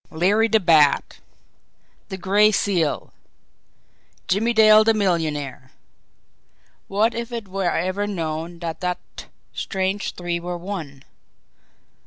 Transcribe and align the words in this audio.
Larry 0.09 0.47
the 0.47 0.59
Bat! 0.59 1.19
The 2.09 2.17
Gray 2.17 2.51
Seal! 2.51 3.13
Jimmie 4.27 4.51
Dale 4.51 4.83
the 4.83 4.95
millionaire! 4.95 5.73
What 6.87 7.13
if 7.13 7.31
it 7.31 7.47
were 7.47 7.69
ever 7.69 8.07
known 8.07 8.57
that 8.61 8.79
that 8.81 8.99
strange 9.53 10.13
three 10.13 10.39
were 10.39 10.57
one! 10.57 11.03